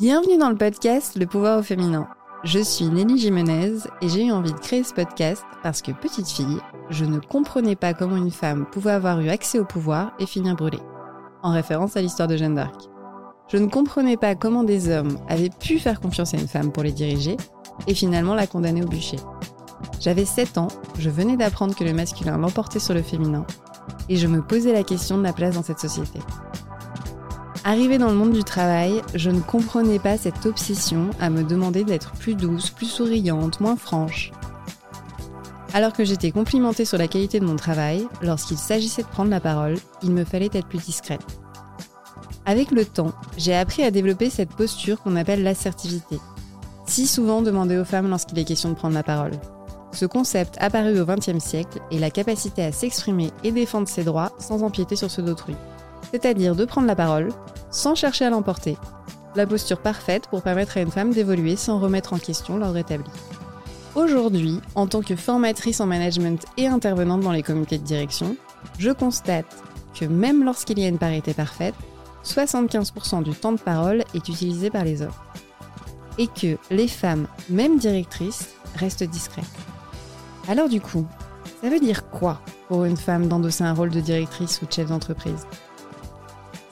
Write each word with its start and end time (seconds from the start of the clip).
Bienvenue 0.00 0.38
dans 0.38 0.48
le 0.48 0.56
podcast 0.56 1.18
Le 1.18 1.26
pouvoir 1.26 1.58
au 1.58 1.62
féminin. 1.62 2.08
Je 2.42 2.58
suis 2.58 2.86
Nelly 2.86 3.18
Jimenez 3.18 3.80
et 4.00 4.08
j'ai 4.08 4.24
eu 4.24 4.32
envie 4.32 4.54
de 4.54 4.58
créer 4.58 4.82
ce 4.82 4.94
podcast 4.94 5.44
parce 5.62 5.82
que 5.82 5.92
petite 5.92 6.26
fille, 6.26 6.56
je 6.88 7.04
ne 7.04 7.18
comprenais 7.18 7.76
pas 7.76 7.92
comment 7.92 8.16
une 8.16 8.30
femme 8.30 8.64
pouvait 8.64 8.92
avoir 8.92 9.20
eu 9.20 9.28
accès 9.28 9.58
au 9.58 9.66
pouvoir 9.66 10.12
et 10.18 10.24
finir 10.24 10.56
brûlée. 10.56 10.80
En 11.42 11.52
référence 11.52 11.98
à 11.98 12.00
l'histoire 12.00 12.28
de 12.28 12.38
Jeanne 12.38 12.54
d'Arc. 12.54 12.88
Je 13.48 13.58
ne 13.58 13.66
comprenais 13.66 14.16
pas 14.16 14.34
comment 14.34 14.64
des 14.64 14.88
hommes 14.88 15.18
avaient 15.28 15.50
pu 15.50 15.78
faire 15.78 16.00
confiance 16.00 16.32
à 16.32 16.38
une 16.38 16.48
femme 16.48 16.72
pour 16.72 16.82
les 16.82 16.92
diriger 16.92 17.36
et 17.86 17.92
finalement 17.92 18.34
la 18.34 18.46
condamner 18.46 18.82
au 18.82 18.88
bûcher. 18.88 19.18
J'avais 20.00 20.24
7 20.24 20.56
ans, 20.56 20.68
je 20.98 21.10
venais 21.10 21.36
d'apprendre 21.36 21.76
que 21.76 21.84
le 21.84 21.92
masculin 21.92 22.38
l'emportait 22.38 22.78
sur 22.78 22.94
le 22.94 23.02
féminin 23.02 23.44
et 24.08 24.16
je 24.16 24.26
me 24.28 24.40
posais 24.40 24.72
la 24.72 24.82
question 24.82 25.18
de 25.18 25.22
ma 25.22 25.34
place 25.34 25.56
dans 25.56 25.62
cette 25.62 25.80
société. 25.80 26.20
Arrivée 27.62 27.98
dans 27.98 28.08
le 28.08 28.14
monde 28.14 28.32
du 28.32 28.42
travail, 28.42 29.02
je 29.14 29.30
ne 29.30 29.40
comprenais 29.40 29.98
pas 29.98 30.16
cette 30.16 30.46
obsession 30.46 31.10
à 31.20 31.28
me 31.28 31.44
demander 31.44 31.84
d'être 31.84 32.12
plus 32.12 32.34
douce, 32.34 32.70
plus 32.70 32.86
souriante, 32.86 33.60
moins 33.60 33.76
franche. 33.76 34.32
Alors 35.74 35.92
que 35.92 36.04
j'étais 36.04 36.30
complimentée 36.30 36.86
sur 36.86 36.96
la 36.96 37.06
qualité 37.06 37.38
de 37.38 37.44
mon 37.44 37.56
travail, 37.56 38.08
lorsqu'il 38.22 38.56
s'agissait 38.56 39.02
de 39.02 39.08
prendre 39.08 39.30
la 39.30 39.40
parole, 39.40 39.76
il 40.02 40.10
me 40.10 40.24
fallait 40.24 40.48
être 40.54 40.68
plus 40.68 40.82
discrète. 40.82 41.20
Avec 42.46 42.70
le 42.70 42.86
temps, 42.86 43.12
j'ai 43.36 43.54
appris 43.54 43.82
à 43.82 43.90
développer 43.90 44.30
cette 44.30 44.50
posture 44.50 45.02
qu'on 45.02 45.14
appelle 45.14 45.42
l'assertivité, 45.42 46.18
si 46.86 47.06
souvent 47.06 47.42
demandée 47.42 47.76
aux 47.76 47.84
femmes 47.84 48.08
lorsqu'il 48.08 48.38
est 48.38 48.44
question 48.44 48.70
de 48.70 48.74
prendre 48.74 48.94
la 48.94 49.02
parole. 49.02 49.32
Ce 49.92 50.06
concept 50.06 50.56
apparu 50.60 50.98
au 50.98 51.04
XXe 51.04 51.44
siècle 51.44 51.78
est 51.92 51.98
la 51.98 52.10
capacité 52.10 52.64
à 52.64 52.72
s'exprimer 52.72 53.30
et 53.44 53.52
défendre 53.52 53.86
ses 53.86 54.04
droits 54.04 54.32
sans 54.38 54.62
empiéter 54.62 54.96
sur 54.96 55.10
ceux 55.10 55.22
d'autrui 55.22 55.56
c'est-à-dire 56.10 56.54
de 56.54 56.64
prendre 56.64 56.86
la 56.86 56.96
parole 56.96 57.28
sans 57.70 57.94
chercher 57.94 58.24
à 58.24 58.30
l'emporter. 58.30 58.76
La 59.36 59.46
posture 59.46 59.80
parfaite 59.80 60.26
pour 60.28 60.42
permettre 60.42 60.76
à 60.76 60.80
une 60.80 60.90
femme 60.90 61.12
d'évoluer 61.12 61.56
sans 61.56 61.78
remettre 61.78 62.12
en 62.12 62.18
question 62.18 62.58
l'ordre 62.58 62.78
établi. 62.78 63.10
Aujourd'hui, 63.94 64.60
en 64.74 64.86
tant 64.86 65.02
que 65.02 65.16
formatrice 65.16 65.80
en 65.80 65.86
management 65.86 66.44
et 66.56 66.66
intervenante 66.66 67.20
dans 67.20 67.32
les 67.32 67.42
comités 67.42 67.78
de 67.78 67.84
direction, 67.84 68.36
je 68.78 68.90
constate 68.90 69.46
que 69.98 70.04
même 70.04 70.44
lorsqu'il 70.44 70.78
y 70.78 70.84
a 70.84 70.88
une 70.88 70.98
parité 70.98 71.34
parfaite, 71.34 71.74
75% 72.24 73.22
du 73.22 73.32
temps 73.32 73.52
de 73.52 73.60
parole 73.60 74.04
est 74.14 74.28
utilisé 74.28 74.70
par 74.70 74.84
les 74.84 75.02
hommes. 75.02 75.10
Et 76.18 76.26
que 76.26 76.56
les 76.70 76.88
femmes, 76.88 77.26
même 77.48 77.78
directrices, 77.78 78.54
restent 78.76 79.04
discrètes. 79.04 79.44
Alors 80.48 80.68
du 80.68 80.80
coup, 80.80 81.06
ça 81.62 81.68
veut 81.68 81.80
dire 81.80 82.08
quoi 82.10 82.40
pour 82.68 82.84
une 82.84 82.96
femme 82.96 83.28
d'endosser 83.28 83.64
un 83.64 83.74
rôle 83.74 83.90
de 83.90 84.00
directrice 84.00 84.60
ou 84.62 84.66
de 84.66 84.72
chef 84.72 84.88
d'entreprise? 84.88 85.46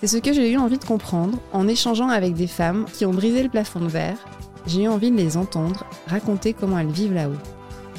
C'est 0.00 0.06
ce 0.06 0.18
que 0.18 0.32
j'ai 0.32 0.52
eu 0.52 0.56
envie 0.56 0.78
de 0.78 0.84
comprendre 0.84 1.38
en 1.52 1.66
échangeant 1.66 2.08
avec 2.08 2.34
des 2.34 2.46
femmes 2.46 2.84
qui 2.92 3.04
ont 3.04 3.12
brisé 3.12 3.42
le 3.42 3.48
plafond 3.48 3.80
de 3.80 3.88
verre. 3.88 4.18
J'ai 4.66 4.82
eu 4.84 4.88
envie 4.88 5.10
de 5.10 5.16
les 5.16 5.36
entendre 5.36 5.84
raconter 6.06 6.52
comment 6.52 6.78
elles 6.78 6.86
vivent 6.90 7.14
là-haut, 7.14 7.38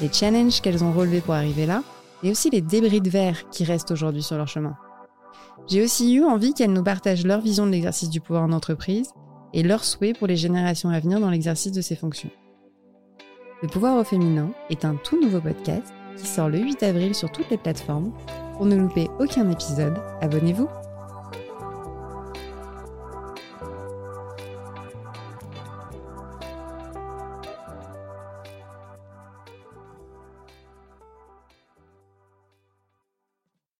les 0.00 0.12
challenges 0.12 0.60
qu'elles 0.60 0.82
ont 0.82 0.92
relevés 0.92 1.20
pour 1.20 1.34
arriver 1.34 1.66
là, 1.66 1.82
et 2.22 2.30
aussi 2.30 2.48
les 2.50 2.60
débris 2.60 3.00
de 3.00 3.10
verre 3.10 3.48
qui 3.50 3.64
restent 3.64 3.90
aujourd'hui 3.90 4.22
sur 4.22 4.36
leur 4.36 4.48
chemin. 4.48 4.76
J'ai 5.68 5.84
aussi 5.84 6.14
eu 6.14 6.24
envie 6.24 6.54
qu'elles 6.54 6.72
nous 6.72 6.82
partagent 6.82 7.26
leur 7.26 7.40
vision 7.40 7.66
de 7.66 7.72
l'exercice 7.72 8.08
du 8.08 8.20
pouvoir 8.20 8.44
en 8.44 8.52
entreprise 8.52 9.10
et 9.52 9.62
leurs 9.62 9.84
souhaits 9.84 10.18
pour 10.18 10.26
les 10.26 10.36
générations 10.36 10.90
à 10.90 11.00
venir 11.00 11.20
dans 11.20 11.30
l'exercice 11.30 11.72
de 11.72 11.80
ces 11.80 11.96
fonctions. 11.96 12.30
Le 13.62 13.68
pouvoir 13.68 13.96
au 13.96 14.04
féminin 14.04 14.50
est 14.70 14.84
un 14.84 14.94
tout 14.94 15.20
nouveau 15.20 15.40
podcast 15.40 15.92
qui 16.16 16.26
sort 16.26 16.48
le 16.48 16.58
8 16.58 16.82
avril 16.82 17.14
sur 17.14 17.30
toutes 17.30 17.50
les 17.50 17.58
plateformes. 17.58 18.12
Pour 18.56 18.66
ne 18.66 18.76
louper 18.76 19.08
aucun 19.18 19.50
épisode, 19.50 19.96
abonnez-vous. 20.20 20.68